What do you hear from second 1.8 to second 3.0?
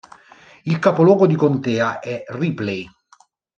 è Ripley.